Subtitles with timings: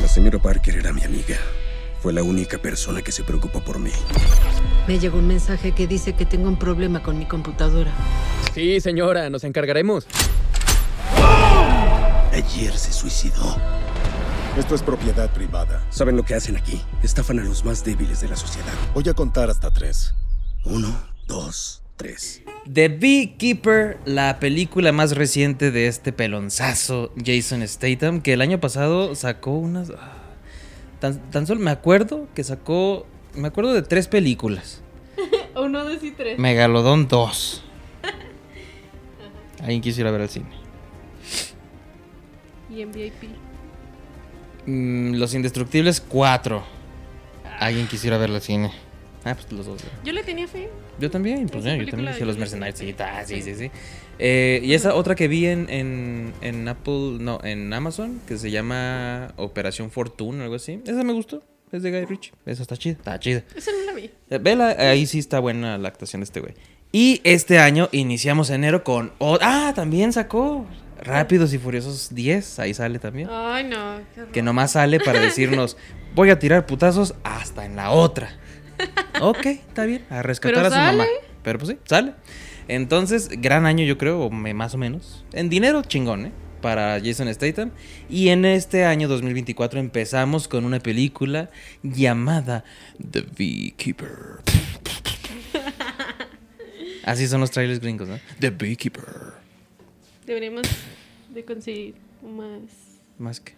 [0.00, 1.36] La señora Parker era mi amiga.
[2.02, 3.92] Fue la única persona que se preocupó por mí.
[4.86, 7.92] Me llegó un mensaje que dice que tengo un problema con mi computadora.
[8.52, 10.06] Sí, señora, nos encargaremos.
[12.32, 13.56] Ayer se suicidó.
[14.58, 15.84] Esto es propiedad privada.
[15.90, 16.80] ¿Saben lo que hacen aquí?
[17.02, 18.74] Estafan a los más débiles de la sociedad.
[18.92, 20.14] Voy a contar hasta tres.
[20.64, 20.94] Uno,
[21.26, 22.42] dos, tres.
[22.72, 29.14] The Beekeeper, la película más reciente de este pelonzazo Jason Statham, que el año pasado
[29.14, 29.90] sacó unas...
[29.90, 30.12] ah,
[31.00, 33.06] Tan, tan solo me acuerdo que sacó...
[33.34, 34.80] Me acuerdo de tres películas.
[35.56, 36.38] Uno, dos y tres.
[36.38, 37.62] Megalodón 2.
[39.60, 40.46] Alguien quiso ir a ver al cine.
[42.70, 43.24] Y en VIP.
[44.66, 46.64] Mm, Los Indestructibles 4.
[47.60, 48.72] Alguien quisiera ver al cine.
[49.24, 49.80] Ah, pues los dos.
[50.04, 50.68] Yo le tenía fe.
[51.00, 52.78] Yo también, pues yo también Los Mercenarios.
[52.78, 53.70] Sí, ta, sí, sí, sí.
[54.18, 58.50] Eh, y esa otra que vi en, en, en Apple, no, en Amazon, que se
[58.50, 60.80] llama Operación Fortune o algo así.
[60.86, 61.42] Esa me gustó.
[61.72, 62.32] Es de Guy Ritchie.
[62.46, 62.92] Esa está chida.
[62.92, 63.42] Está chida.
[63.56, 64.10] Esa no la vi.
[64.30, 66.54] Eh, Vela, ahí sí está buena la actuación de este güey.
[66.92, 69.12] Y este año iniciamos enero con.
[69.20, 70.66] ah, también sacó
[71.02, 72.60] Rápidos y Furiosos 10.
[72.60, 73.28] Ahí sale también.
[73.30, 73.98] Ay, no.
[74.14, 74.30] qué.
[74.32, 75.76] Que nomás sale para decirnos:
[76.14, 78.38] Voy a tirar putazos hasta en la otra.
[79.20, 80.04] Ok, está bien.
[80.10, 81.04] A rescatar Pero a su mamá.
[81.42, 82.14] Pero pues sí, sale.
[82.68, 85.24] Entonces, gran año, yo creo, más o menos.
[85.32, 86.32] En dinero, chingón, ¿eh?
[86.60, 87.70] Para Jason Statham.
[88.08, 91.50] Y en este año 2024 empezamos con una película
[91.82, 92.64] llamada
[93.10, 94.10] The Beekeeper.
[97.04, 98.18] Así son los trailers gringos, ¿no?
[98.40, 99.04] The Beekeeper.
[100.26, 100.62] Deberíamos
[101.28, 102.62] de conseguir más,
[103.18, 103.52] Más que.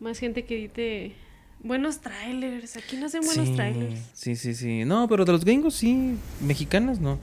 [0.00, 1.14] más gente que edite
[1.62, 2.76] buenos trailers.
[2.76, 4.00] Aquí no hacen buenos sí, trailers.
[4.12, 4.84] Sí, sí, sí.
[4.84, 6.16] No, pero de los gringos sí.
[6.40, 7.18] Mexicanas no.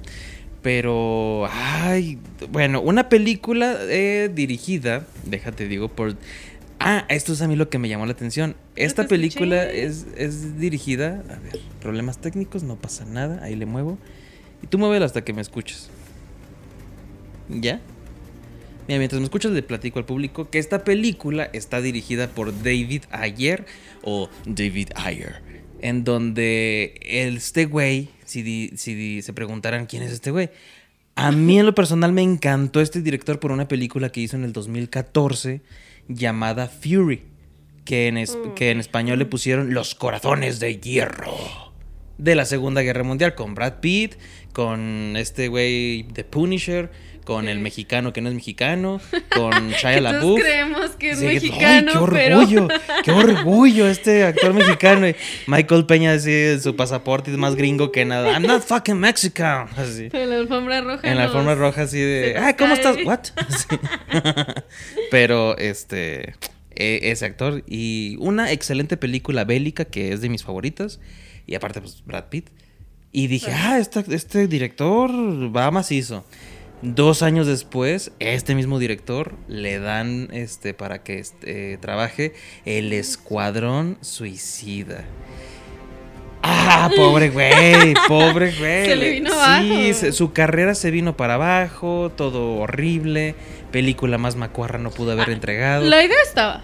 [0.61, 2.19] Pero, ay,
[2.51, 6.15] bueno, una película eh, dirigida, déjate digo, por...
[6.79, 8.55] Ah, esto es a mí lo que me llamó la atención.
[8.75, 11.23] Esta te película es, es dirigida...
[11.29, 13.97] A ver, problemas técnicos, no pasa nada, ahí le muevo.
[14.61, 15.89] Y tú muévela hasta que me escuches.
[17.49, 17.81] ¿Ya?
[18.91, 23.03] Mira, mientras me escuchas le platico al público que esta película está dirigida por David
[23.11, 23.65] Ayer
[24.03, 25.41] o David Ayer,
[25.79, 30.49] en donde este güey, si, si di- se preguntaran quién es este güey,
[31.15, 34.43] a mí en lo personal me encantó este director por una película que hizo en
[34.43, 35.61] el 2014
[36.09, 37.21] llamada Fury,
[37.85, 41.70] que en, es- que en español le pusieron Los Corazones de Hierro
[42.21, 44.15] de la Segunda Guerra Mundial con Brad Pitt,
[44.53, 46.89] con este güey de Punisher,
[47.25, 48.99] con el mexicano que no es mexicano,
[49.35, 50.39] con Shia todos LaBeouf.
[50.41, 52.67] creemos que es Sí, que- ¡ay, mexicano, qué pero- orgullo,
[53.03, 55.07] qué orgullo este actor mexicano.
[55.07, 55.15] Y
[55.47, 58.31] Michael Peña así su pasaporte es más gringo que nada.
[58.33, 59.67] I'm not fucking Mexican.
[59.77, 60.09] Así.
[60.11, 61.09] En la alfombra roja.
[61.09, 62.73] En la alfombra roja así de, ¿cómo cae".
[62.73, 62.97] estás?
[63.05, 63.19] What?
[65.11, 66.35] Pero este
[66.75, 70.99] e- ese actor y una excelente película bélica que es de mis favoritas
[71.47, 72.49] y aparte pues Brad Pitt.
[73.11, 75.11] Y dije, ah, esta- este director
[75.55, 76.23] va macizo.
[76.81, 82.33] Dos años después, este mismo director le dan este para que este, trabaje
[82.65, 85.03] el Escuadrón Suicida.
[86.43, 88.85] Ah, pobre güey, pobre güey.
[88.85, 89.35] Se le vino Sí,
[89.93, 90.11] abajo.
[90.11, 93.35] su carrera se vino para abajo, todo horrible.
[93.71, 95.85] Película más macuarra no pudo haber entregado.
[95.87, 96.61] La idea estaba.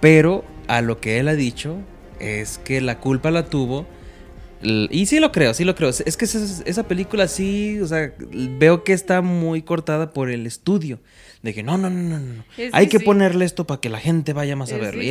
[0.00, 1.76] Pero a lo que él ha dicho
[2.20, 3.86] es que la culpa la tuvo.
[4.60, 5.88] Y sí lo creo, sí lo creo.
[5.88, 10.46] Es que esa, esa película sí, o sea, veo que está muy cortada por el
[10.46, 10.98] estudio.
[11.42, 12.44] De que no, no, no, no, no.
[12.56, 15.02] Es Hay que ponerle esto para que la gente vaya más a Es verlo.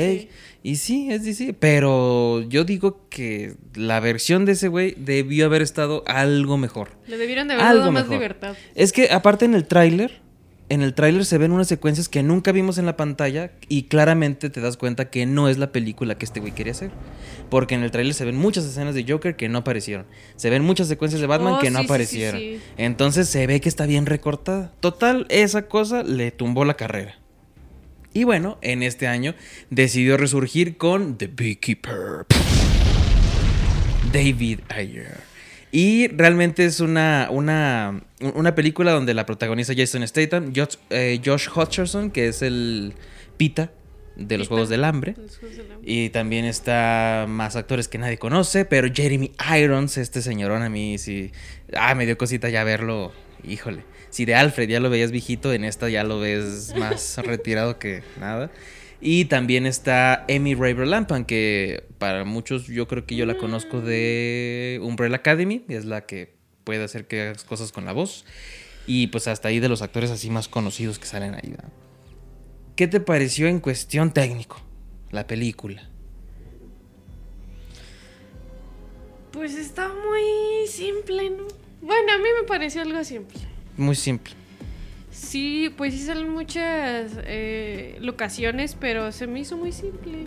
[0.64, 1.54] Y, sí, es DC.
[1.58, 6.90] Pero yo digo que la versión de ese güey debió haber estado algo mejor.
[7.08, 8.16] Le debieron de haber Algo dado más mejor.
[8.18, 8.56] libertad.
[8.76, 10.20] Es que aparte en el tráiler,
[10.70, 14.50] en el tráiler se ven unas secuencias que nunca vimos en la pantalla y claramente
[14.50, 16.92] te das cuenta que no es la película que este güey quería hacer.
[17.50, 20.06] Porque en el tráiler se ven muchas escenas de Joker que no aparecieron.
[20.36, 22.40] Se ven muchas secuencias de Batman Oh, que no sí, sí, sí, aparecieron.
[22.40, 22.60] sí.
[22.78, 24.74] Entonces se ve que está bien recortada.
[24.82, 27.18] Total, esa cosa le tumbó la carrera.
[28.14, 29.36] Y bueno, en este año
[29.70, 32.26] decidió resurgir con The Beekeeper.
[34.12, 35.18] David Ayer.
[35.72, 41.48] Y realmente es una, una, una película donde la protagoniza Jason Statham, Josh, eh, Josh
[41.54, 42.94] Hutcherson, que es el
[43.38, 43.72] Pita
[44.16, 44.48] de los.
[44.48, 45.14] Juegos del Hambre.
[45.18, 45.92] Los Juegos del Hambre.
[45.92, 50.98] Y también está más actores que nadie conoce, pero Jeremy Irons, este señorón a mí
[50.98, 51.32] sí...
[51.74, 53.12] Ah, me dio cosita ya verlo,
[53.44, 53.84] híjole.
[54.10, 58.02] Si de Alfred ya lo veías viejito, en esta ya lo ves más retirado que
[58.20, 58.50] nada.
[59.00, 63.80] Y también está Amy Raver Lampan, que para muchos yo creo que yo la conozco
[63.80, 66.37] de Umbrella Academy, es la que
[66.68, 68.26] puede hacer que hagas cosas con la voz.
[68.86, 71.56] Y pues hasta ahí de los actores así más conocidos que salen ahí.
[72.76, 74.62] ¿Qué te pareció en cuestión técnico?
[75.12, 75.90] la película.
[79.32, 81.48] Pues está muy simple, ¿no?
[81.82, 83.40] Bueno, a mí me pareció algo simple.
[83.78, 84.34] Muy simple.
[85.12, 90.26] Sí, pues sí salen muchas eh, locaciones, pero se me hizo muy simple.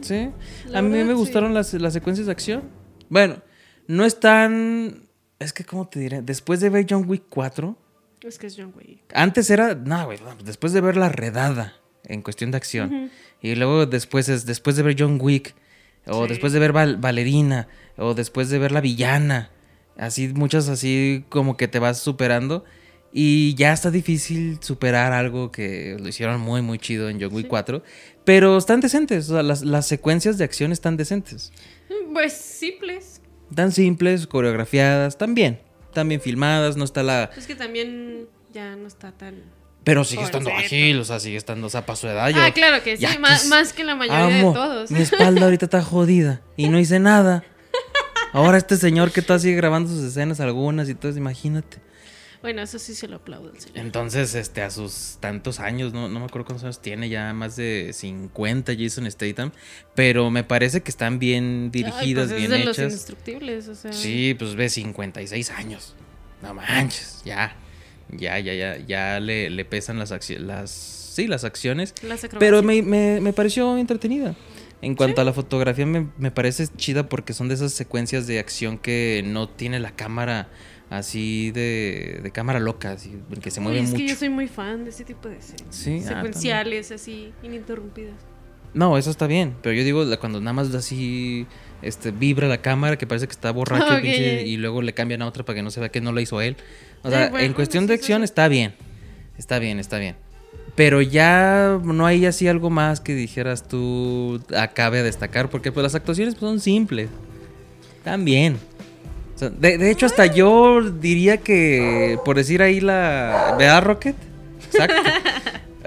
[0.00, 0.30] Sí.
[0.68, 1.18] La a mí verdad, me sí.
[1.18, 2.62] gustaron las, las secuencias de acción.
[3.08, 3.42] Bueno,
[3.86, 5.08] no es tan...
[5.42, 6.22] Es que, ¿cómo te diré?
[6.22, 7.76] Después de ver John Wick 4,
[8.22, 9.00] Es que es John Wick.
[9.14, 9.74] antes era...
[9.74, 11.74] No, güey, después de ver La Redada
[12.04, 13.10] en cuestión de acción.
[13.40, 15.54] Y luego después es después de ver John Wick.
[16.06, 16.28] O Sí.
[16.30, 17.68] después de ver Val- Valerina.
[17.96, 19.50] O después de ver La Villana.
[19.96, 22.64] Así, muchas así como que te vas superando.
[23.12, 27.46] Y ya está difícil superar algo que lo hicieron muy, muy chido en John Wick
[27.48, 27.82] 4.
[28.24, 29.28] Pero están decentes.
[29.30, 31.52] O sea, las, las secuencias de acción están decentes.
[32.12, 33.20] Pues simples.
[33.54, 35.18] Tan simples, coreografiadas.
[35.18, 37.30] Tan bien filmadas, no está la...
[37.36, 39.34] Es que también ya no está tan.
[39.84, 42.28] Pero sigue estando ágil, o sea, sigue estando, o sea, para su edad.
[42.30, 44.90] yo- ah, claro que sí, más, que la mayoría Amo, de todos.
[44.90, 47.44] Mi espalda ahorita está jodida y no hice nada.
[48.32, 51.78] Ahora este señor que todo sigue grabando sus escenas algunas y todo, imagínate.
[52.42, 53.78] Bueno, eso sí se lo aplaudo señor.
[53.78, 57.54] Entonces, este, a sus tantos años, no, no me acuerdo cuántos años tiene, ya más
[57.56, 59.52] de 50 Jason Statham,
[59.94, 62.92] pero me parece que están bien dirigidas, Ay, pues bien es de los hechas.
[62.92, 63.92] indestructibles, o sea.
[63.92, 65.94] Sí, pues ve 56 años.
[66.42, 67.56] No manches, ya.
[68.10, 71.94] Ya, ya, ya, ya le, le pesan las acciones, las, sí, las acciones.
[72.02, 72.26] Las.
[72.38, 74.34] Pero me, me, me pareció entretenida.
[74.82, 78.40] En cuanto a la fotografía, me, me parece chida porque son de esas secuencias de
[78.40, 80.48] acción que no tiene la cámara
[80.92, 83.96] así de, de cámara loca, así, que se Uy, mueve es mucho.
[83.96, 85.66] que yo soy muy fan de ese tipo de series.
[85.70, 88.14] Sí, ah, Secuenciales, así, ininterrumpidas.
[88.74, 91.46] No, eso está bien, pero yo digo cuando nada más así
[91.82, 95.26] este, vibra la cámara, que parece que está borracho pinche, y luego le cambian a
[95.26, 96.56] otra para que no se vea que no la hizo él.
[97.02, 98.74] O sea, Sí, bueno, en cuestión de acción está bien,
[99.38, 100.16] está bien, está bien.
[100.74, 105.82] Pero ya no hay así algo más que dijeras tú acabe a destacar, porque pues
[105.82, 107.08] las actuaciones pues, son simples.
[108.20, 108.56] Bien.
[109.34, 113.54] O sea, de, de hecho, hasta yo diría que, por decir ahí la...
[113.58, 114.16] ¿Verdad, Rocket?
[114.66, 114.96] Exacto.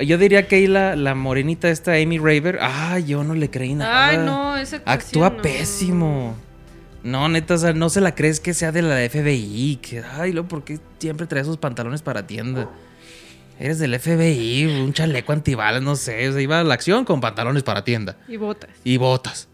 [0.06, 3.76] Yo diría que ahí la, la morenita esta, Amy Raver, ah, yo no le creí
[3.76, 4.08] nada.
[4.10, 5.42] Ay, no, esa Actúa no.
[5.42, 6.36] pésimo.
[7.02, 9.80] No, neta, o sea, no se la crees que sea de la FBI.
[9.82, 12.70] Que, ay, luego, ¿por qué siempre trae esos pantalones para tienda?
[13.58, 16.28] Eres del FBI, un chaleco antibalas, no sé.
[16.28, 18.72] O sea, iba a la acción con pantalones para tienda Y botas.
[18.84, 19.48] y botas.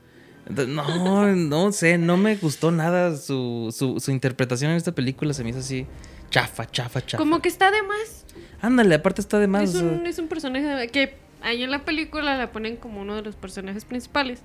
[0.49, 5.33] No, no sé, no me gustó nada su, su, su interpretación en esta película.
[5.33, 5.85] Se me hizo así
[6.31, 7.17] chafa, chafa, chafa.
[7.21, 8.25] Como que está de más.
[8.61, 9.69] Ándale, aparte está de más.
[9.69, 13.01] Es o sea, un, es un personaje que ahí en la película la ponen como
[13.01, 14.41] uno de los personajes principales.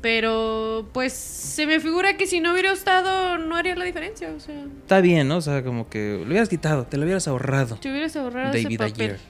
[0.00, 4.32] Pero pues se me figura que si no hubiera estado no haría la diferencia.
[4.32, 5.38] O sea, Está bien, ¿no?
[5.38, 7.76] O sea, como que lo hubieras quitado, te lo hubieras ahorrado.
[7.76, 8.92] te hubieras ahorrado ese David papel.
[8.94, 9.20] Ayer.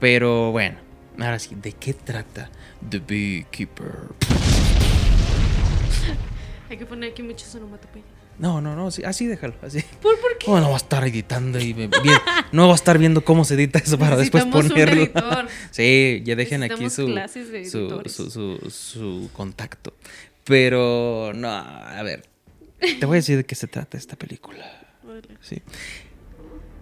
[0.00, 0.78] Pero bueno,
[1.18, 2.50] ahora sí, ¿de qué trata
[2.88, 4.29] The Beekeeper?
[6.70, 8.06] Hay que poner aquí muchos onomatopeyas.
[8.38, 9.82] No, no, no, sí, así déjalo, así.
[10.00, 10.50] ¿Por, por qué?
[10.50, 12.16] Oh, no va a estar editando y me- bien,
[12.52, 15.06] no va a estar viendo cómo se edita eso para después un ponerlo.
[15.70, 19.92] sí, ya dejen aquí su, de su, su, su, su contacto.
[20.44, 22.22] Pero, no, a ver,
[22.78, 24.64] te voy a decir de qué se trata esta película.
[25.42, 25.60] Sí.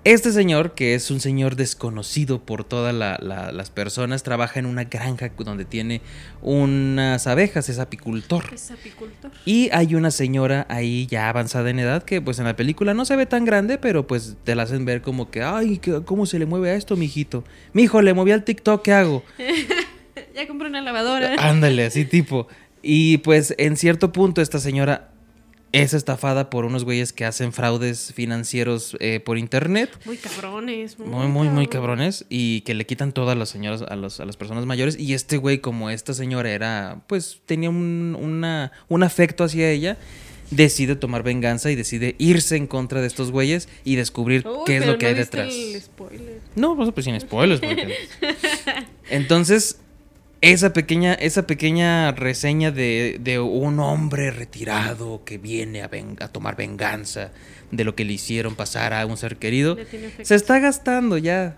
[0.04, 4.64] Este señor, que es un señor desconocido por todas la- la- las personas, trabaja en
[4.64, 6.00] una granja donde tiene
[6.40, 8.44] unas abejas, es apicultor.
[8.55, 9.31] Es apicultor.
[9.44, 13.05] Y hay una señora ahí ya avanzada en edad que pues en la película no
[13.05, 16.24] se ve tan grande, pero pues te la hacen ver como que, ay, ¿qué- ¿cómo
[16.26, 17.44] se le mueve a esto, mijito?
[17.74, 19.24] Mijo, le moví al TikTok, ¿qué hago?
[20.34, 21.34] Ya compré una lavadora.
[21.38, 22.46] Ándale, así tipo.
[22.81, 25.10] Y pues en cierto punto esta señora
[25.72, 29.91] es estafada por unos güeyes que hacen fraudes financieros eh, por internet.
[30.06, 30.98] Muy cabrones.
[30.98, 32.25] Muy, muy, muy cabrones.
[32.29, 34.98] Y que le quitan todas las señoras a, los- a las personas mayores.
[34.98, 39.98] Y este güey, como esta señora era, pues tenía un, una- un afecto hacia ella,
[40.51, 44.79] decide tomar venganza y decide irse en contra de estos güeyes y descubrir Uy, qué
[44.79, 45.53] es lo que no hay detrás.
[45.55, 46.41] el spoiler.
[46.56, 47.60] No, pues, pues sin spoilers.
[47.60, 47.94] porque-
[49.10, 49.81] Entonces,
[50.40, 56.28] esa pequeña, esa pequeña reseña de, de un hombre retirado que viene a, ven- a
[56.28, 57.32] tomar venganza
[57.70, 59.76] de lo que le hicieron pasar a un ser querido,
[60.22, 61.56] se está gastando ya.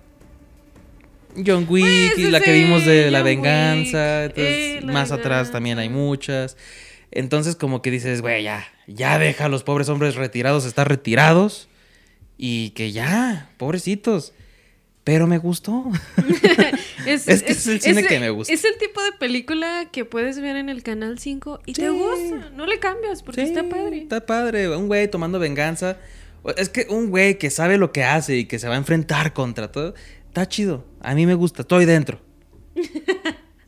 [1.46, 4.22] John Wick Pues, la que vimos de la John venganza.
[4.24, 6.06] Wick, entonces, eh, la más atrás también hay venganza.
[6.08, 6.56] muchas.
[7.12, 11.68] Entonces, como que dices, güey, ya, ya deja a los pobres hombres retirados estar retirados.
[12.36, 14.32] Y que ya, pobrecitos.
[15.04, 15.84] Pero me gustó.
[17.14, 18.52] Es que es el cine que me gusta.
[18.52, 22.50] Es el tipo de película que puedes ver en el canal 5 y te gusta.
[22.54, 23.98] No le cambias porque Sí, está padre.
[23.98, 24.74] Está padre.
[24.76, 25.98] Un güey tomando venganza.
[26.56, 29.32] Es que un güey que sabe lo que hace y que se va a enfrentar
[29.32, 29.94] contra todo.
[30.28, 30.86] Está chido.
[31.00, 31.62] A mí me gusta.
[31.62, 32.20] Estoy dentro.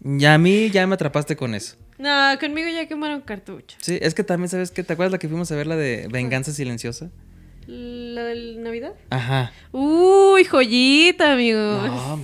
[0.05, 1.77] Ya a mí ya me atrapaste con eso.
[1.97, 3.77] No, conmigo ya quemaron cartucho.
[3.81, 4.83] Sí, es que también, ¿sabes qué?
[4.83, 7.11] ¿Te acuerdas la que fuimos a ver la de Venganza Silenciosa?
[7.69, 8.95] ¿La del Navidad?
[9.11, 9.53] Ajá.
[9.71, 11.61] Uy, joyita, amigo.
[11.61, 12.17] No,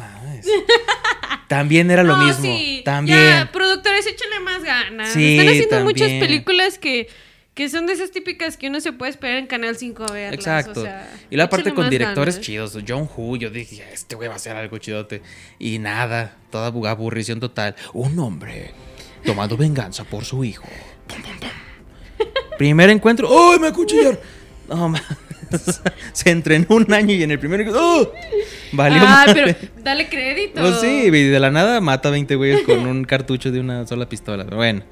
[0.46, 0.64] mames.
[1.48, 2.42] También era lo No, mismo.
[2.44, 2.82] sí.
[2.84, 3.18] También.
[3.18, 5.12] Ya, productores, échenle más ganas.
[5.12, 7.08] Sí, Están haciendo muchas películas que,
[7.54, 10.34] que son de esas típicas que uno se puede esperar en Canal 5 a verlas.
[10.34, 10.80] Exacto.
[10.80, 12.46] o sea, y la parte con directores ganas.
[12.46, 12.78] chidos.
[12.86, 15.22] John Woo, yo dije, este güey va a hacer algo chidote.
[15.58, 17.74] Y nada, toda bu- aburrición total.
[17.94, 18.72] Un hombre
[19.24, 20.68] tomando venganza por su hijo.
[22.58, 23.28] Primer encuentro.
[23.52, 24.18] ¡Ay, me acuchillaron!
[24.68, 25.02] No, ma-
[26.12, 27.82] Se entrenó un año y en el primer encuentro.
[27.84, 28.12] ¡oh!
[28.72, 29.54] Valió Ah, madre.
[29.60, 30.60] pero dale crédito.
[30.60, 33.86] Pues sí, y de la nada mata a 20 güeyes con un cartucho de una
[33.86, 34.44] sola pistola.
[34.44, 34.84] Bueno,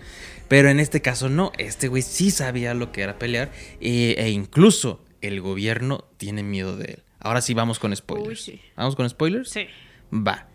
[0.48, 1.52] pero en este caso no.
[1.58, 3.50] Este güey sí sabía lo que era pelear.
[3.80, 7.02] e- e incluso el gobierno tiene miedo de él.
[7.20, 8.28] Ahora sí vamos con spoilers.
[8.28, 8.60] Uy, sí.
[8.76, 9.50] ¿Vamos con spoilers?
[9.50, 9.66] Sí.
[10.12, 10.46] Va.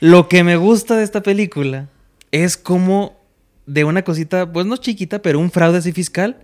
[0.00, 1.88] Lo que me gusta de esta película
[2.30, 3.18] es como
[3.66, 6.36] de una cosita, pues no chiquita, pero un fraude así fiscal.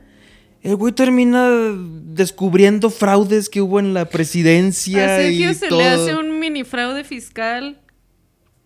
[0.62, 5.04] El güey termina descubriendo fraudes que hubo en la presidencia.
[5.04, 5.78] A Sergio y se todo.
[5.80, 7.78] le hace un mini fraude fiscal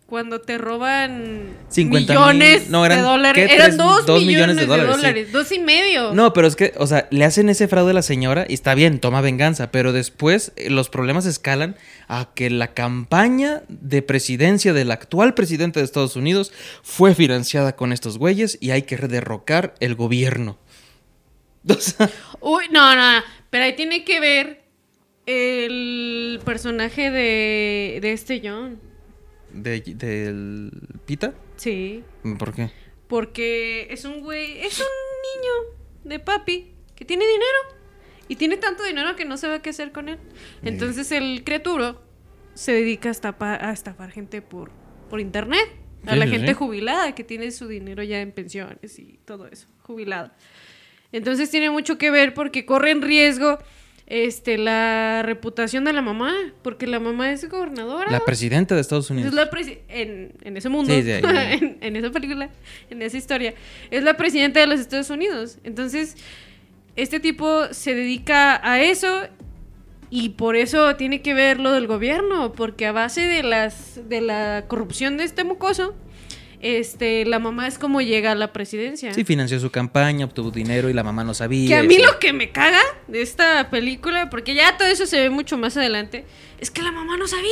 [0.06, 3.48] cuando te roban 50 millones mil- no, eran, de dólares.
[3.48, 3.54] ¿qué?
[3.54, 5.26] Eran dos, dos millones, de dólares.
[5.28, 5.32] sí.
[5.32, 6.12] Dos y medio.
[6.12, 8.74] No, pero es que, o sea, le hacen ese fraude a la señora y está
[8.74, 14.72] bien, toma venganza, pero después eh, los problemas escalan a que la campaña de presidencia
[14.72, 19.74] del actual presidente de Estados Unidos fue financiada con estos güeyes y hay que derrocar
[19.80, 20.58] el gobierno.
[22.40, 23.22] Uy, no, no, no.
[23.50, 24.64] Pero ahí tiene que ver
[25.26, 28.78] el personaje de, de este John.
[29.52, 30.70] de- ¿Del
[31.06, 31.34] Pita?
[31.56, 32.02] Sí.
[32.38, 32.70] ¿Por qué?
[33.08, 37.58] Porque es un güey, es un niño de papi que tiene dinero.
[38.26, 40.18] Y tiene tanto dinero que no sabe qué hacer con él.
[40.62, 42.02] Entonces el criaturo
[42.54, 44.70] se dedica a estafar, a estafar gente por,
[45.10, 45.68] por internet.
[46.06, 46.54] A Sí, la sí, gente sí.
[46.54, 50.36] jubilada que tiene su dinero ya en pensiones y todo eso, jubilada.
[51.14, 53.58] Entonces tiene mucho que ver porque corre en riesgo
[54.06, 58.10] este, la reputación de la mamá, porque la mamá es gobernadora.
[58.10, 59.32] La presidenta de Estados Es Unidos.
[59.32, 62.50] la presi- en, en ese mundo, Sí, en, en esa película,
[62.90, 63.54] en esa historia,
[63.90, 65.58] es la presidenta de los Estados Unidos.
[65.64, 66.16] Entonces,
[66.96, 69.08] este tipo se dedica a eso
[70.10, 74.20] y por eso tiene que ver lo del gobierno, porque a base de las de
[74.20, 75.94] la corrupción de este mocoso,
[76.64, 79.12] este, la mamá es como llega a la presidencia.
[79.12, 81.68] Sí, financió su campaña, obtuvo dinero y la mamá no sabía.
[81.68, 82.02] Que a mí sí.
[82.02, 85.76] lo que me caga de esta película, porque ya todo eso se ve mucho más
[85.76, 86.24] adelante,
[86.58, 87.50] es que la mamá no sabía.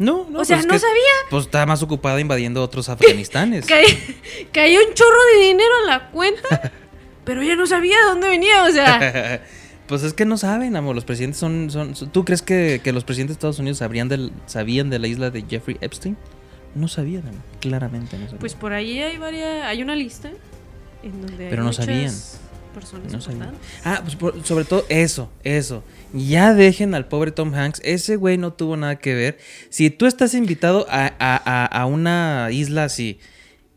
[0.00, 0.40] No, no.
[0.40, 1.12] O sea, pues es no que, sabía.
[1.30, 3.64] Pues está más ocupada invadiendo otros afganistanes.
[4.52, 6.72] Cayó un chorro de dinero a la cuenta,
[7.24, 9.40] pero ella no sabía de dónde venía, o sea.
[9.86, 10.96] pues es que no saben, amor.
[10.96, 11.70] Los presidentes son.
[11.70, 14.98] son, son- ¿Tú crees que, que los presidentes de Estados Unidos sabrían del, sabían de
[14.98, 16.16] la isla de Jeffrey Epstein?
[16.74, 17.22] No sabían.
[17.60, 18.40] Claramente no sabían.
[18.40, 20.30] Pues por ahí hay varias, hay una lista
[21.02, 22.12] en donde hay Pero no muchas sabían.
[22.74, 23.52] personas No sabían.
[23.84, 25.84] Ah, pues por- sobre todo eso, eso.
[26.12, 27.80] Ya dejen al pobre Tom Hanks.
[27.84, 29.38] Ese güey no tuvo nada que ver.
[29.70, 33.18] Si tú estás invitado a, a- a- a una isla así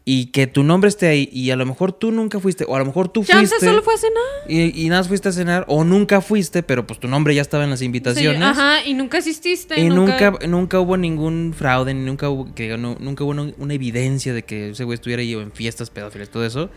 [0.10, 2.80] y que tu nombre esté ahí y a lo mejor tú nunca fuiste o a
[2.80, 4.24] lo mejor tú Chance fuiste solo fue a cenar.
[4.48, 7.42] y, y nada más fuiste a cenar o nunca fuiste, pero pues tu nombre ya
[7.42, 8.42] estaba en las Sí, invitaciones.
[8.42, 9.78] ajá, y nunca asististe.
[9.82, 13.74] Y nunca, nunca hubo ningún fraude, ni nunca hubo, que, no- nunca hubo una, una
[13.74, 16.70] evidencia de que ese güey estuviera ahí o en fiestas pedófilas, todo eso.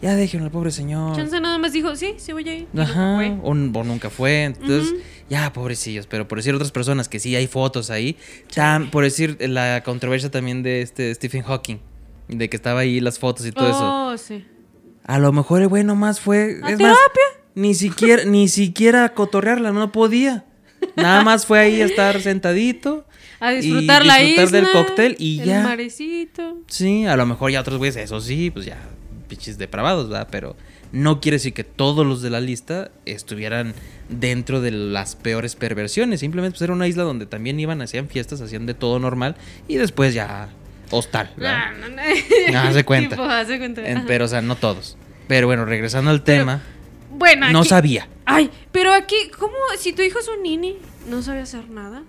[0.00, 1.14] Ya déjenlo al pobre señor.
[1.14, 2.66] Chance nada más dijo, sí, sí voy a ir.
[2.78, 4.44] Ajá, o, o nunca fue.
[4.44, 5.00] Entonces, Ujú.
[5.28, 6.06] ya, pobrecillos.
[6.06, 8.16] Pero por decir otras personas que sí hay fotos ahí.
[8.54, 11.76] tam- por decir la controversia también de este Stephen Hawking.
[12.30, 14.06] De que estaba ahí las fotos y todo eso.
[14.12, 14.44] Oh, sí.
[15.04, 16.60] A lo mejor el güey nomás fue.
[16.62, 17.40] ¿A es más, terapia?
[17.54, 20.44] ni siquiera, ni siquiera a cotorrearla, no podía.
[20.96, 23.06] Nada más fue ahí a estar sentadito.
[23.40, 24.42] A y disfrutar la isla.
[24.42, 25.62] disfrutar del cóctel y el ya.
[25.62, 26.58] marecito.
[26.66, 28.78] Sí, a lo mejor ya otros güeyes, eso sí, pues ya,
[29.28, 30.28] pinches depravados, ¿verdad?
[30.30, 30.56] Pero
[30.92, 33.74] no quiere decir que todos los de la lista estuvieran
[34.08, 36.20] dentro de las peores perversiones.
[36.20, 39.36] Simplemente pues, era una isla donde también iban, hacían fiestas, hacían de todo normal
[39.68, 40.50] y después ya
[40.90, 41.56] hostal, ¿verdad?
[41.66, 42.02] Ah, no, no.
[42.52, 43.16] No, hace cuenta.
[43.16, 43.86] Tipo, hace cuenta.
[43.88, 44.96] En- pero, o sea, no todos.
[45.28, 46.60] Pero bueno, regresando al tema,
[47.10, 48.08] Bueno, no aquí- sabía.
[48.24, 49.54] Ay, pero aquí, ¿cómo?
[49.78, 50.76] Si tu hijo es un nini,
[51.08, 52.02] no sabe hacer nada.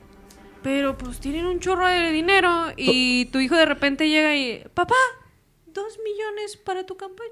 [0.63, 4.93] Pero pues tienen un chorro de dinero y tu hijo de repente llega y, papá,
[5.73, 7.29] dos millones para tu campaña.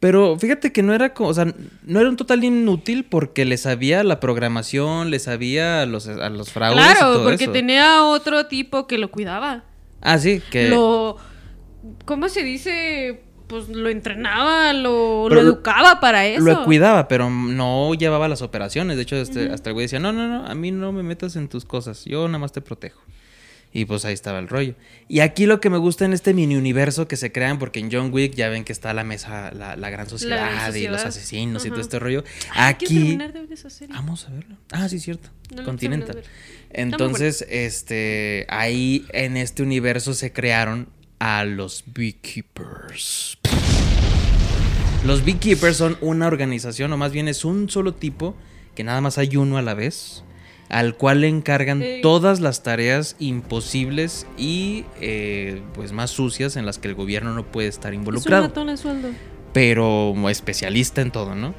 [0.00, 1.46] Pero fíjate que no era o sea,
[1.82, 6.28] no era un total inútil porque le sabía la programación, le sabía a los, a
[6.30, 7.52] los fraudes y claro, todo porque eso.
[7.52, 9.64] tenía otro tipo que lo cuidaba.
[10.00, 10.68] Ah, sí, que...
[10.68, 11.16] Lo,
[12.04, 13.22] ¿cómo se dice?
[13.46, 16.44] Pues lo entrenaba, lo, lo- educaba para eso.
[16.44, 18.96] Lo cuidaba, pero no llevaba las operaciones.
[18.96, 21.34] De hecho, este, hasta el güey decía, no, no, no, a mí no me metas
[21.36, 23.00] en tus cosas, yo nada más te protejo.
[23.72, 24.74] Y pues ahí estaba el rollo.
[25.08, 27.90] Y aquí lo que me gusta en este mini universo que se crean, porque en
[27.92, 31.64] John Wick ya ven que está la mesa, la, la gran sociedad, y los asesinos
[31.66, 32.24] y todo este rollo.
[32.52, 33.16] Ay, Aquí.
[33.16, 33.94] de ver esa serie.
[33.94, 34.56] Vamos a verlo.
[34.72, 35.28] Ah, sí, cierto.
[35.54, 36.22] No Continental.
[36.70, 43.38] Entonces, este, ahí en este universo se crearon a los Beekeepers.
[45.04, 48.36] Los Beekeepers son una organización, o más bien es un solo tipo,
[48.74, 50.24] que nada más hay uno a la vez,
[50.68, 56.78] al cual le encargan todas las tareas imposibles y eh, pues más sucias en las
[56.78, 59.08] que el gobierno no puede estar Es un involucrado ratón a sueldo.
[59.52, 61.54] pero especialista en todo, ¿no?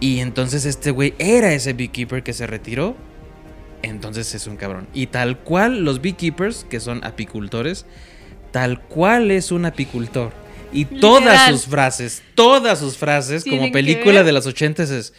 [0.00, 2.96] Y entonces este güey era ese beekeeper que se retiró.
[3.82, 4.86] Entonces es un cabrón.
[4.94, 7.86] Y tal cual los beekeepers, que son apicultores,
[8.50, 10.32] tal cual es un apicultor.
[10.72, 15.12] Y todas sus frases, todas sus frases, como película de las ochentas es...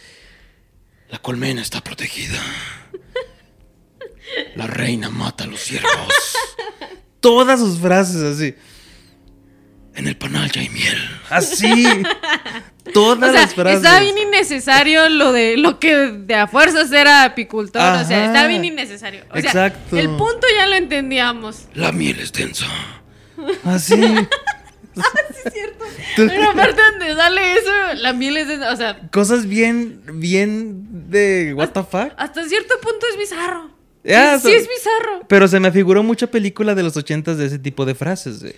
[1.08, 2.38] La colmena está protegida.
[4.66, 5.92] La reina mata a los ciervos.
[7.20, 8.54] Todas sus frases así.
[9.94, 10.98] En el panal ya hay miel.
[11.30, 11.84] Así.
[12.92, 13.76] todas O sea, las frases.
[13.84, 17.80] está bien innecesario lo de lo que de a fuerzas era apicultor.
[17.80, 19.24] O sea, está bien innecesario.
[19.30, 19.96] O sea, Exacto.
[19.96, 21.66] el punto ya lo entendíamos.
[21.74, 22.66] La miel es densa.
[23.64, 23.94] Así.
[26.16, 31.52] Pero aparte donde sale eso, la miel es de, o sea, Cosas bien, bien de
[31.54, 32.12] what the fuck.
[32.16, 33.75] hasta cierto punto es bizarro.
[34.06, 35.26] Sí, so- es bizarro.
[35.28, 38.40] Pero se me figuró mucha película de los ochentas de ese tipo de frases.
[38.40, 38.56] de,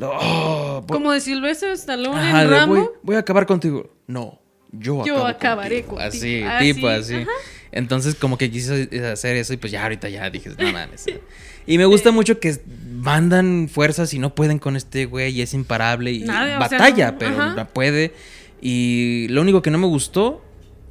[0.00, 2.74] "Oh, Como de Silvestre Stallone ajá, en de, Rambo.
[2.76, 3.90] voy, voy a acabar contigo.
[4.06, 4.40] No,
[4.72, 5.96] yo, Yo acabo acabaré contigo".
[6.02, 6.08] contigo.
[6.08, 7.14] Así, Así, tipo así.
[7.14, 7.30] ajá.
[7.72, 11.06] Entonces, como que quise hacer eso y pues ya ahorita ya dije, no mames.
[11.66, 12.54] Y me gusta mucho que
[12.92, 16.58] mandan fuerzas y no pueden con este güey y es imparable y Nada, o sea,
[16.78, 17.54] batalla, no, pero ajá.
[17.56, 18.12] la puede.
[18.60, 20.44] Y lo único que no me gustó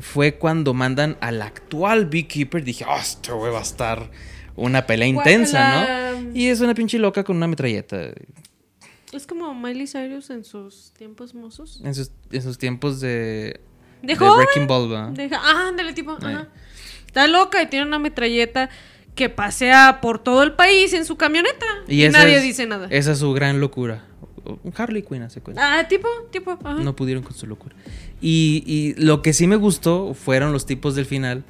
[0.04, 2.64] fue cuando mandan al actual Beekeeper.
[2.64, 4.12] Dije, oh, este güey va a estar
[4.56, 6.12] una pelea intensa.
[6.12, 6.32] ¿no?
[6.36, 8.12] Y es una pinche loca con una metralleta.
[9.14, 11.82] Es como Miley Cyrus en sus tiempos mozos.
[11.84, 13.62] En sus, en sus tiempos de.
[14.02, 14.30] De de.
[14.30, 15.14] Wrecking Ball.
[15.14, 16.50] Deja, ah, ándale, tipo, ajá.
[17.08, 18.70] Está loca y tiene una metralleta
[19.16, 21.66] que pasea por todo el país en su camioneta.
[21.88, 22.88] Y, nadie es- dice nada.
[22.90, 24.04] Esa es su gran locura.
[24.46, 25.80] Un Harley Quinn hace cuenta.
[25.80, 26.76] Ah, tipo, tipo, ajá.
[26.76, 27.76] No pudieron con su locura.
[28.22, 31.44] Y, y lo que sí me gustó fueron los tipos del final.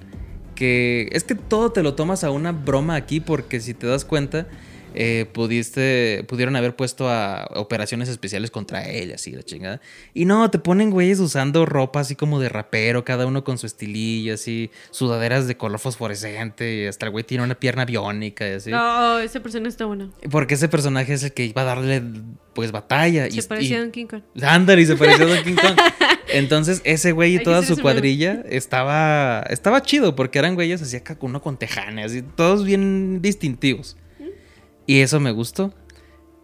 [0.56, 4.06] Que es que todo te lo tomas a una broma aquí, porque si te das
[4.06, 4.48] cuenta,
[4.96, 9.82] eh, pudiste, pudieron haber puesto a operaciones especiales contra él, así la chingada.
[10.14, 13.66] Y no, te ponen güeyes usando ropa así como de rapero, cada uno con su
[13.66, 18.52] estilillo, así, sudaderas de color fosforescente, y hasta el güey tiene una pierna biónica y
[18.54, 18.72] así.
[18.72, 20.10] No, esa persona está buena.
[20.30, 22.02] Porque ese personaje es el que iba a darle,
[22.54, 23.30] pues, batalla.
[23.30, 24.22] Se y, parecía y- a Don King Kong.
[24.42, 25.78] Ándale, y se pareció a Donkey Kong.
[26.30, 30.82] Entonces, ese güey y Hay toda su ese cuadrilla estaba, estaba chido porque eran güeyes
[30.82, 33.98] así acá uno con tejanes y todos bien distintivos.
[34.86, 35.74] Y eso me gustó.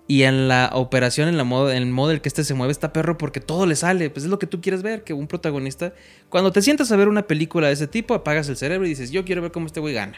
[0.08, 2.56] Y en la operación, en, la modo, en el modo en el que este se
[2.56, 4.10] mueve, está perro porque todo le sale.
[4.10, 5.94] Pues es lo que tú quieres ver, que un protagonista...
[6.30, 9.12] Cuando te sientas a ver una película de ese tipo, apagas el cerebro y dices,
[9.12, 10.18] yo quiero ver cómo este güey gana.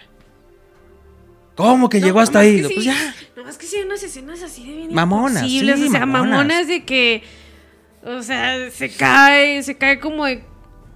[1.56, 2.64] ¿Cómo que No, llegó hasta ahí?
[2.64, 3.16] sí, Pues ya.
[3.36, 6.30] Nomás que sí unas escenas así de bien Mamonas, imposibles, sí, o sea, mamonas.
[6.38, 6.68] mamonas.
[6.68, 7.24] de que,
[8.04, 10.44] o sea, se cae, se cae como de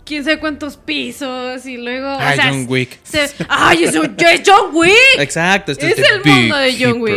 [0.06, 3.00] quién sabe cuántos pisos y luego, o Ay, sea, John Wick.
[3.04, 4.94] se- ay, eso es John Wick.
[5.18, 5.72] Exacto.
[5.74, 7.16] este Es este el mundo de John Wick.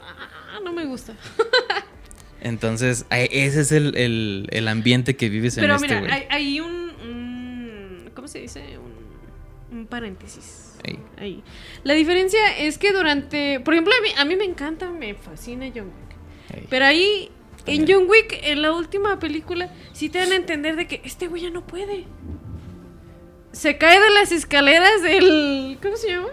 [0.00, 1.14] Ah, no me gusta.
[2.40, 6.12] Entonces, ese es el, el- el ambiente que vives en Pero este mira, güey.
[6.12, 6.70] hay, hay un,
[7.02, 8.62] un- ¿cómo se dice?
[8.78, 10.62] Un, un paréntesis.
[11.18, 11.42] Ahí.
[11.82, 15.66] La diferencia es que durante, por ejemplo, a mí, a mí me encanta, me fascina
[15.74, 16.66] John Wick.
[16.70, 17.30] Pero ahí,
[17.66, 17.98] en También.
[18.00, 21.42] John Wick, en la última película, sí te dan a entender de que este güey
[21.42, 22.04] ya no puede.
[23.52, 25.78] Se cae de las escaleras del.
[25.82, 26.28] ¿Cómo se llama?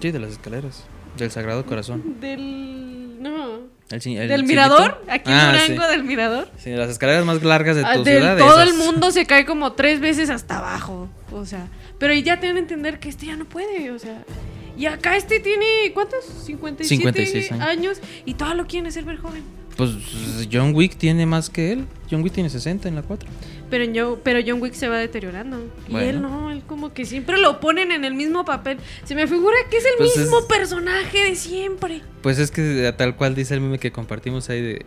[0.00, 0.84] Sí, de las escaleras.
[1.16, 2.20] Del Sagrado Corazón.
[2.20, 3.22] Del.
[3.22, 3.60] No.
[3.88, 5.00] El el del mirador.
[5.08, 5.90] Aquí en Ah, Durango, sí.
[5.92, 6.48] del mirador.
[6.58, 8.36] Sí, las escaleras más largas de Ah, tu del- ciudad.
[8.36, 8.68] todo esas.
[8.68, 11.08] el mundo se cae como tres veces hasta abajo.
[11.32, 13.90] O sea, pero ya te dan a entender que este ya no puede.
[13.92, 14.24] O sea,
[14.76, 16.24] y acá este tiene, ¿cuántos?
[16.24, 17.66] 57 56 años.
[17.66, 18.00] años.
[18.26, 19.44] Y todo lo quieren hacer ver joven.
[19.76, 19.90] Pues
[20.50, 21.84] John Wick tiene más que él.
[22.10, 23.28] John Wick tiene 60 en la 4.
[23.68, 25.58] Pero, yo, pero John Wick se va deteriorando.
[25.88, 28.78] Y él no, él como que siempre lo ponen en el mismo papel.
[29.04, 32.00] Se me figura que es el Pues mismo es- personaje de siempre.
[32.22, 34.86] Pues es que tal cual dice el meme que compartimos ahí de...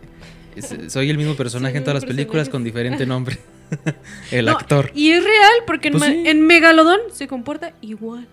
[0.56, 3.38] es- soy el mismo personaje en todas las películas con diferente nombre.
[4.32, 4.90] el No, actor.
[4.94, 6.22] Y es real, porque en, Pues sí.
[6.26, 8.26] en Megalodón se comporta igual.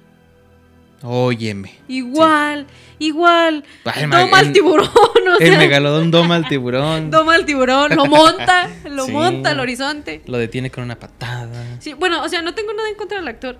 [1.04, 1.76] Óyeme.
[1.88, 2.66] Igual,
[2.98, 3.64] igual.
[3.86, 7.12] Ay, ma- Toma al el- tiburón, o El sea, megalodón doma al tiburón.
[7.12, 9.12] Toma al tiburón, lo monta, lo Sí.
[9.12, 10.22] monta al horizonte.
[10.26, 11.78] Lo detiene con una patada.
[11.80, 13.58] Sí, bueno, o sea, no tengo nada en contra del actor.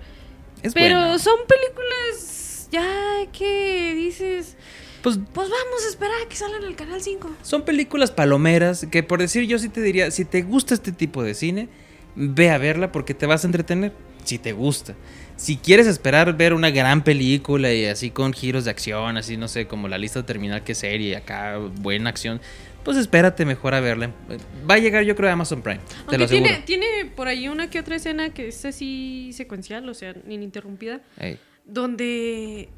[0.62, 1.18] Es pero buena.
[1.20, 2.84] son películas ya
[3.32, 4.56] que dices,
[5.02, 7.30] Pues pues vamos a esperar a que salga en el canal 5.
[7.42, 11.22] son películas palomeras que por decir yo sí te diría, si te gusta este tipo
[11.22, 11.68] de cine,
[12.16, 13.92] ve a verla porque te vas a entretener,
[14.24, 14.94] si te gusta.
[15.38, 19.46] Si quieres esperar ver una gran película y así con giros de acción, así no
[19.46, 22.40] sé, como la lista terminal que serie, acá buena acción,
[22.84, 24.10] pues espérate mejor a verla.
[24.68, 26.48] Va a llegar yo creo a Amazon Prime, te Aunque lo aseguro.
[26.50, 31.02] tiene, tiene por ahí una que otra escena que es así secuencial, o sea, ininterrumpida,
[31.20, 31.38] Ey.
[31.64, 32.68] donde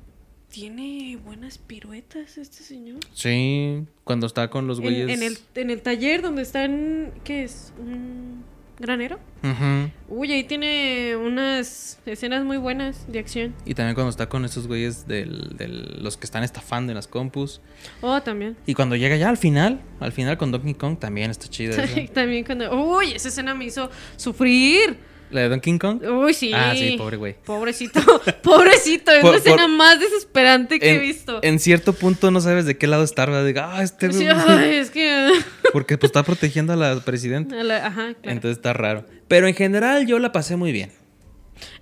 [0.51, 2.99] tiene buenas piruetas este señor.
[3.15, 5.09] Sí, cuando está con los En, güeyes.
[5.11, 7.73] en el, en el taller donde están, ¿qué es?
[7.79, 8.45] ¿Un
[8.81, 9.19] granero?
[9.45, 9.91] Ujú.
[10.09, 13.55] Uy, ahí tiene unas escenas muy buenas de acción.
[13.65, 17.61] Y también cuando está con esos güeyes del- los que están estafando en las compus.
[18.01, 18.57] Oh, también.
[18.67, 21.77] Y cuando llega ya al final, al final con Donkey Kong también está chida.
[21.85, 22.13] esa.
[22.13, 22.75] también cuando...
[22.75, 24.97] Uy, esa escena me hizo sufrir.
[25.31, 26.03] ¿La de Donkey Kong?
[26.03, 26.51] Uy, sí.
[26.55, 27.35] Ah, sí, pobre güey.
[27.45, 28.01] Pobrecito,
[28.43, 29.13] pobrecito.
[29.13, 31.39] Es Por- la escena más desesperante que he En, visto.
[31.43, 33.45] en cierto punto no sabes de qué lado estar, ¿verdad?
[33.45, 34.37] De, ah, este Sí, güey.
[34.49, 35.31] ay, es que...
[35.73, 37.61] Porque pues está protegiendo a la presidenta.
[37.61, 38.19] a la- Ajá, claro.
[38.25, 39.05] Entonces está raro.
[39.29, 40.91] Pero en general yo la pasé muy bien.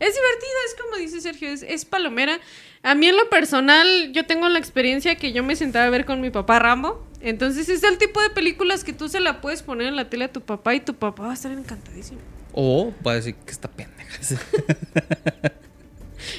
[0.00, 2.40] Es divertida, es como dice Sergio, es, es palomera.
[2.82, 6.04] A mí en lo personal, yo tengo la experiencia que yo me sentaba a ver
[6.04, 7.06] con mi papá Rambo.
[7.20, 10.26] Entonces es el tipo de películas que tú se la puedes poner en la tele
[10.26, 12.20] a tu papá y tu papá va a estar encantadísimo.
[12.60, 14.18] O va a decir que está pendeja.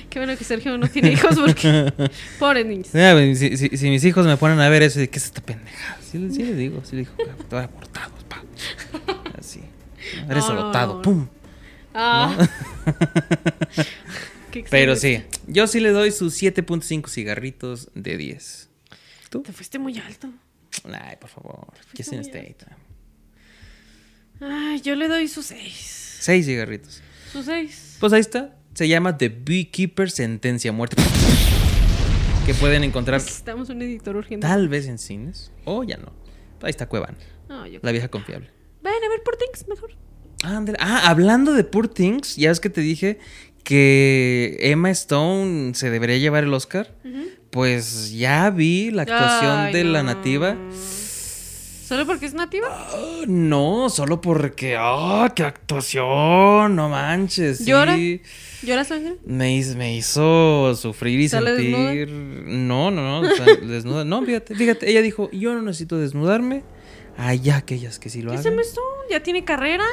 [0.09, 1.93] Qué bueno que Sergio no tiene hijos porque...
[2.39, 2.87] Pobres niños.
[3.37, 5.97] Si, si- si mis hijos me ponen a ver eso, ¿de qué es esta pendeja?
[6.01, 7.15] Sí, sí les digo, sí les digo,
[7.47, 8.43] te voy abortado, pa.
[9.39, 9.61] Así.
[10.29, 11.01] Eres No, no, adoptado, no.
[11.03, 11.27] pum.
[11.93, 12.35] Ah.
[14.51, 18.69] Qué Pero sí, yo sí le doy sus 7.5 cigarritos de 10.
[19.29, 19.41] ¿Tú?
[19.43, 20.29] Te fuiste muy alto.
[20.91, 21.67] Ay, por favor.
[21.95, 22.77] Jason muy Statham.
[24.41, 25.51] Ay, yo le doy sus
[26.19, 26.45] seis.
[26.45, 27.01] 6 cigarritos.
[27.31, 27.97] Sus seis.
[27.99, 28.55] Pues ahí está.
[28.73, 30.95] Se llama The Beekeeper Sentencia a Muerte.
[32.45, 34.47] Que pueden encontrar Necesitamos un editor urgente.
[34.47, 36.11] tal vez en cines o ya no.
[36.61, 37.15] Ahí está Cuevan,
[37.47, 37.79] No, yo...
[37.83, 38.49] la vieja confiable.
[38.81, 39.91] Vayan a ver por Things mejor.
[40.43, 43.19] Ah, hablando de Poor Things, ya es que te dije
[43.63, 46.95] que Emma Stone se debería llevar el Oscar.
[47.51, 50.55] Pues ya vi la actuación Ay, de la nativa.
[51.89, 52.67] ¿Solo porque es nativa?
[52.93, 54.75] Oh, no, solo porque.
[54.77, 56.75] ¡Ah, qué actuación!
[56.75, 57.57] No manches.
[57.57, 57.65] sí.
[57.65, 57.97] ¿Llora?
[58.61, 59.15] ¿Llora sangre?
[59.25, 62.09] Me hizo, me hizo sufrir y ¿Sale sentir.
[62.11, 63.27] No, no, no.
[63.27, 64.05] o sea, desnuda.
[64.05, 64.87] No, fíjate, fíjate.
[64.87, 66.61] Ella dijo: Yo no necesito desnudarme.
[67.17, 68.61] Hay aquellas que sí lo ¿Qué se me?
[69.09, 69.85] ¿Ya tiene carrera?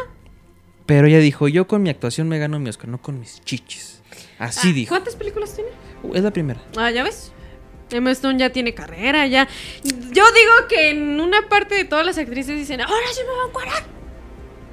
[0.84, 4.02] Pero ella dijo: Yo con mi actuación me gano mi Oscar, no con mis chichis.
[4.38, 4.88] Así Ah, dijo.
[4.90, 5.70] ¿Cuántas películas tiene?
[6.02, 6.60] Uh, Es la primera.
[6.76, 7.32] Ah, ya ves.
[7.90, 9.46] Emma Stone ya tiene carrera, ya.
[9.84, 13.46] Yo digo que en una parte de todas las actrices dicen, ahora sí me van
[13.46, 13.82] a encuadrar.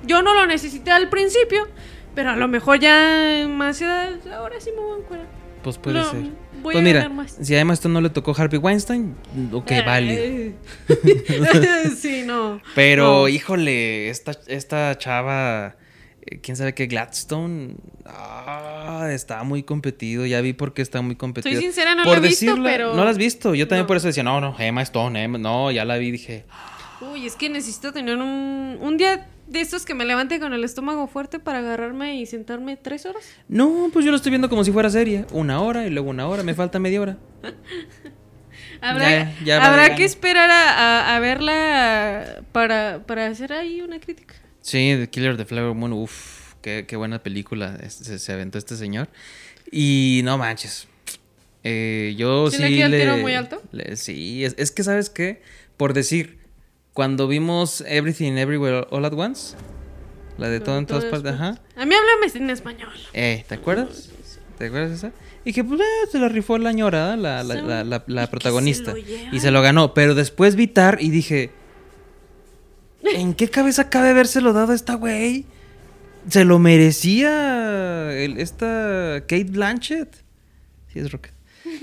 [0.06, 1.68] Yo no lo necesité al principio,
[2.16, 5.28] pero a lo mejor ya en más edad, ahora sí me voy a encuadrar.
[5.64, 6.22] Pues puede ser.
[6.22, 7.38] voy Pues a mira, más.
[7.42, 9.16] si además esto no le tocó Harvey Weinstein,
[9.54, 9.72] ok.
[9.72, 10.54] Eh.
[11.98, 12.62] sí, no.
[12.76, 13.28] Pero, No.
[13.30, 15.76] híjole, esta, esta chava,
[16.42, 20.26] quién sabe qué, Gladstone, ah, está muy competido.
[20.26, 21.54] Ya vi por qué está muy competido.
[21.54, 23.56] Soy sincera, no la he visto, pero- No la has visto.
[23.56, 23.88] Yo también No.
[23.88, 25.38] por eso decía, no, no, Emma Stone, Emma.
[25.38, 26.46] No, ya la vi, dije,
[27.02, 30.64] Uy, es que necesito tener un, un día de estos que me levante con el
[30.64, 33.24] estómago fuerte para agarrarme y sentarme tres horas.
[33.50, 35.26] no, pues yo lo estoy viendo como si fuera serie.
[35.32, 37.18] Una hora y luego una hora, me falta media hora.
[38.82, 39.10] Habrá,
[39.44, 39.60] Ya,
[39.90, 40.70] ya que esperar a,
[41.10, 44.36] a- a verla para, para hacer ahí una crítica.
[44.64, 48.76] Sí, The Killer the Flower Moon, uff, qué, qué buena película se, se aventó este
[48.78, 49.10] señor.
[49.72, 50.88] Y no manches.
[51.64, 52.64] Eh, yo ¿Sí sí.
[52.64, 53.62] le el tiro muy alto?
[53.72, 55.42] le- sí, es, es que, ¿sabes qué?
[55.78, 56.40] Por decir,
[56.94, 59.56] cuando vimos Everything Everywhere All at Once,
[60.38, 61.60] la de todo en todas partes, ajá.
[61.76, 62.90] A mí háblame en español.
[63.14, 64.10] Eh, ¿te acuerdas?
[64.58, 65.12] ¿Te acuerdas de esa?
[65.46, 68.94] Y que pues eh, se la rifó la ñora, la, la, la, la- protagonista.
[68.94, 69.00] se
[69.36, 69.94] y se lo ganó.
[69.94, 71.52] Pero después vi Tar y dije.
[73.04, 75.46] ¿En qué cabeza cabe habérselo dado a esta güey?
[76.30, 80.16] Se lo merecía el- esta Kate Blanchett.
[80.92, 81.34] Sí, es Rocket.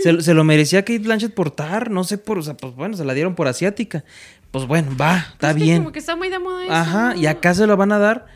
[0.03, 1.91] Se, lo- se lo merecía Kate Blanchett por Tar.
[1.91, 2.39] No sé por.
[2.39, 4.05] O sea, pues bueno, se la dieron por asiática.
[4.51, 5.79] Pues bueno, va, está Es que bien.
[5.79, 6.73] Como que está muy de moda eso.
[6.73, 8.27] Ajá, y acá se lo van a dar.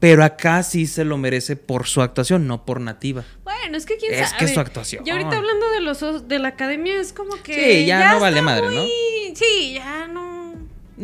[0.00, 3.24] Pero acá sí se lo merece por su actuación, no por nativa.
[3.44, 4.38] Bueno, es que quién Es sabe.
[4.40, 5.02] que es su actuación.
[5.06, 8.20] Y ahorita hablando de los os- de la academia es como que Sí, ya no
[8.20, 8.82] vale madre, ¿no?
[9.34, 10.33] Sí, ya no.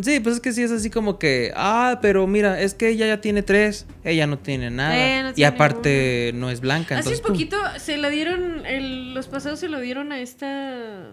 [0.03, 3.07] Sí, pues es que sí es así como que, ah, pero mira, es que ella
[3.09, 4.97] ya tiene tres, ella no tiene nada.
[4.97, 6.95] Eh, no y tiene aparte no es blanca.
[6.97, 7.33] Hace entonces, pum.
[7.33, 11.11] poquito se la dieron, el- los pasados se lo dieron a esta.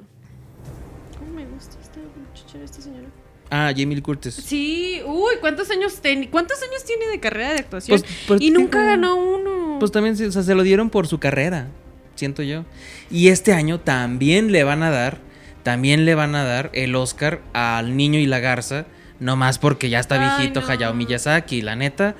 [1.18, 3.08] ¿Cómo me gusta esta muchacha, esta señora?
[3.50, 4.36] Ah, Jamie Lee Curtis.
[4.36, 8.00] Sí, uy, ¿cuántos años, ten- ¿cuántos años tiene de carrera de actuación?
[8.00, 9.78] Pues, pues, y nunca ganó uno.
[9.80, 11.68] Pues también, o sea, se lo dieron por su carrera.
[12.16, 12.66] siento yo.
[13.12, 15.20] Y este año también le van a dar,
[15.63, 18.86] también le van a dar el Oscar al niño y la garza,
[19.20, 20.67] nomás porque ya está Ay, viejito no.
[20.67, 22.15] Hayao Miyazaki, la neta.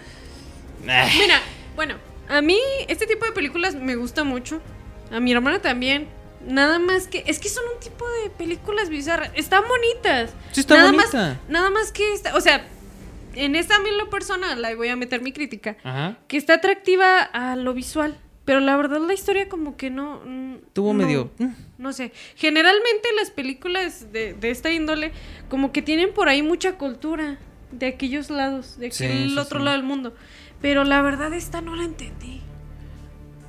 [0.88, 1.40] eh, Mira,
[1.76, 1.96] bueno,
[2.30, 4.62] a mí este tipo de películas me gusta mucho.
[5.12, 6.08] A mi hermana también.
[6.46, 7.24] Nada más que.
[7.28, 9.32] Es que son un tipo de películas bizarras.
[9.36, 10.32] Están bonitas.
[10.52, 11.18] Sí, está nada bonita.
[11.18, 12.14] Más, nada más que.
[12.14, 12.66] esta- o sea,
[13.36, 15.78] en esta a mí en lo personal, la voy a meter mi crítica.
[15.84, 16.18] Ajá.
[16.28, 18.18] Que está atractiva a lo visual.
[18.48, 20.22] Pero la verdad, la historia, como que no.
[20.26, 21.32] mm, Tuvo no, medio.
[21.38, 21.48] mm,
[21.80, 22.14] No sé.
[22.38, 25.12] Generalmente las películas de, de esta índole,
[25.50, 27.38] como que tienen por ahí mucha cultura
[27.74, 29.66] de aquellos lados, de aquel sí, otro sí.
[29.66, 30.16] lado del mundo.
[30.62, 32.40] Pero la verdad, esta no la entendí.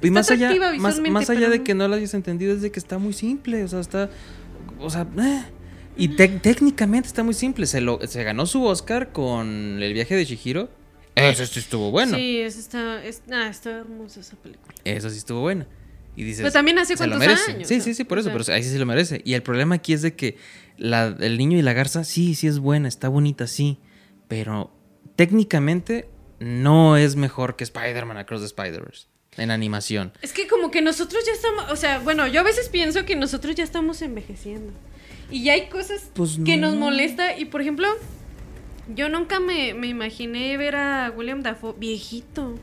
[0.03, 2.73] Y más allá, más, más allá pero de que no la hayas entendido, es de
[2.73, 3.63] que está muy simple.
[3.63, 4.11] O sea, está.
[4.81, 5.45] O sea, eh.
[5.97, 7.67] Y técnicamente está muy simple.
[7.67, 10.71] Se, lo, se ganó su Oscar con El viaje de Chihiro.
[11.19, 12.17] Eso sí estuvo bueno.
[12.17, 14.75] Sí, es, está, es, ah, está hermosa esa película.
[14.85, 15.67] Eso sí estuvo bueno.
[16.17, 16.41] Y dices.
[16.43, 17.85] Pero también hace cuántos años, Sí, ¿no?
[17.85, 18.31] sí, sí, por O eso.
[18.31, 18.39] sea.
[18.39, 19.21] pero ahí sí se lo merece.
[19.25, 20.37] Y el problema aquí es de que
[20.77, 23.79] la, el niño y la garza, sí, sí es buena, está bonita, sí.
[24.27, 24.73] Pero
[25.17, 26.09] técnicamente
[26.41, 30.13] no es mejor que Spider-Man Across the Spider-Verse en animación.
[30.23, 33.15] Es que como que nosotros ya estamos, o sea, bueno, yo a veces pienso que
[33.15, 34.73] nosotros ya estamos envejeciendo.
[35.31, 36.69] Y ya hay cosas Pues que no.
[36.71, 37.37] nos molesta.
[37.39, 37.87] Y por ejemplo,
[38.95, 42.55] yo nunca me, me imaginé ver a William Dafoe viejito.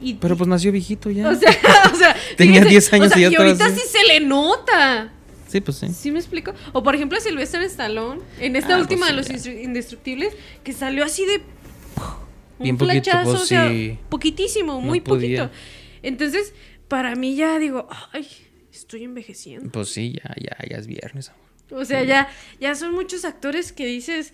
[0.00, 1.28] Y, Pero pues nació viejito ya.
[1.28, 1.50] o sea,
[1.92, 3.80] o sea, Tenía fíjese, 10 años o sea, y ya y estaba ahorita así.
[3.80, 5.12] sí se le nota.
[5.48, 5.88] sí, pues sí.
[5.92, 6.52] ¿Sí me explico?
[6.72, 10.72] O por ejemplo, Sylvester Stallone, en esta Ah, última pues de sí, los Indestructibles, que
[10.72, 11.42] salió así de.
[12.58, 13.98] Un Bien poquito, flachazo, pues, o sea, sí.
[14.08, 15.50] poquitísimo, muy poquito.
[16.02, 16.52] Entonces,
[16.88, 18.26] para mí ya digo, ay,
[18.72, 19.70] estoy envejeciendo.
[19.70, 21.30] Pues sí, ya, ya, ya es viernes.
[21.30, 21.80] amor.
[21.80, 22.28] O sea, ya,
[22.60, 24.32] ya son muchos actores que dices.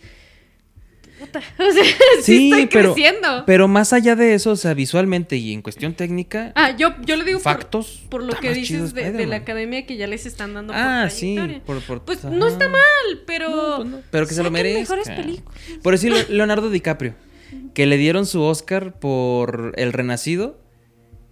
[1.18, 1.40] Puta.
[1.59, 3.44] O sea, sí, Sí, estoy pero, creciendo.
[3.46, 7.16] pero más allá de eso, o sea, visualmente y en cuestión técnica, ah, yo, yo
[7.16, 8.02] lo digo factos.
[8.09, 11.37] por, lo que dices de, la academia que ya les están dando por Ah, sí,
[11.66, 12.31] por, por- Pues ajá.
[12.35, 13.50] no está mal, pero.
[13.50, 15.59] No, pues no, pero que se lo mejores películas.
[15.83, 17.14] Por decir Leonardo DiCaprio,
[17.74, 20.59] que le dieron su Oscar por El Renacido.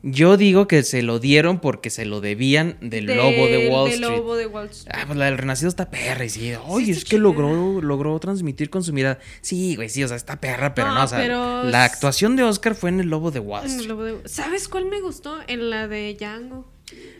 [0.08, 3.90] Yo digo que se lo dieron porque se lo debían del lobo de Del- Wall
[3.90, 4.16] del Street.
[4.18, 4.94] lobo de Wall Street.
[4.96, 6.52] Ah, pues la del Renacido está perra y sí.
[6.66, 7.20] Oye, es que chida.
[7.22, 9.18] logró, logró transmitir con su mirada.
[9.40, 12.36] Sí, güey, sí, o sea, está perra, pero no, No, o sea, pero la actuación
[12.36, 13.88] de Oscar fue en el Lobo de Wall En el Street.
[13.88, 15.38] lobo de- ¿Sabes cuál me gustó?
[15.48, 16.64] En la de Django.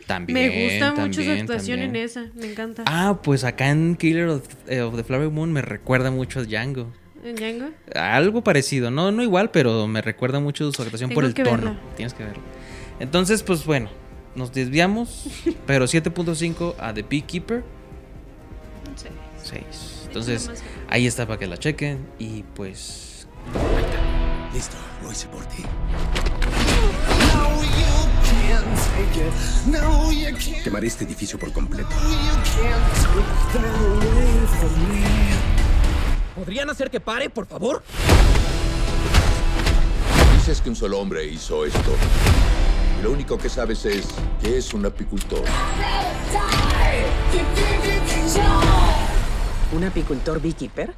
[0.05, 0.39] También.
[0.49, 1.95] me gusta mucho su también, actuación también.
[1.97, 2.25] en esa.
[2.35, 2.83] Me encanta.
[2.85, 6.43] Ah, pues acá en Killer of, eh, of the Flower Moon me recuerda mucho a
[6.43, 6.87] Django.
[7.25, 7.65] ¿En Django?
[7.93, 11.77] Algo parecido, no, no igual, pero me recuerda mucho su actuación por el tono.
[11.97, 12.41] Tienes que verlo.
[12.99, 13.89] Entonces, pues bueno,
[14.35, 15.25] nos desviamos,
[15.67, 17.63] pero 7.5 a The Beekeeper,
[18.95, 19.07] Sí.
[19.43, 19.63] 6.
[20.07, 20.49] Entonces,
[20.89, 23.27] ahí está para que la chequen y pues...
[24.53, 25.61] Listo, lo hice por ti.
[27.33, 29.33] No, you can't take it.
[29.67, 30.63] No, you can't.
[30.63, 31.89] Quemaré este edificio por completo.
[36.35, 37.83] ¿Podrían hacer que pare, por favor?
[40.35, 41.95] Dices que un solo hombre hizo esto.
[43.07, 44.05] Lo único que sabes es
[44.41, 45.45] que es un apicultor.
[49.71, 50.93] ¿Un apicultor beekeeper?